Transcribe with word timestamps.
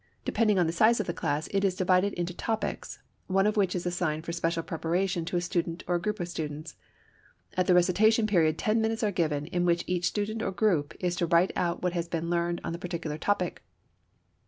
Depending 0.25 0.57
on 0.57 0.65
the 0.65 0.73
size 0.73 0.99
of 0.99 1.05
the 1.05 1.13
class, 1.13 1.47
it 1.51 1.63
is 1.63 1.75
divided 1.75 2.13
into 2.13 2.33
topics, 2.33 3.03
one 3.27 3.45
of 3.45 3.55
which 3.55 3.75
is 3.75 3.85
assigned 3.85 4.25
for 4.25 4.31
special 4.31 4.63
preparation 4.63 5.25
to 5.25 5.37
a 5.37 5.41
student 5.41 5.83
or 5.85 5.93
a 5.93 6.01
group 6.01 6.19
of 6.19 6.27
students. 6.27 6.75
At 7.55 7.67
the 7.67 7.75
recitation 7.75 8.25
period 8.25 8.57
ten 8.57 8.81
minutes 8.81 9.03
are 9.03 9.11
given 9.11 9.45
in 9.45 9.63
which 9.63 9.83
each 9.85 10.07
student 10.07 10.41
or 10.41 10.49
group 10.51 10.95
is 10.99 11.15
to 11.17 11.27
write 11.27 11.51
out 11.55 11.83
what 11.83 11.93
has 11.93 12.07
been 12.07 12.31
learned 12.31 12.61
on 12.63 12.73
the 12.73 12.79
particular 12.79 13.19
topic. 13.19 13.61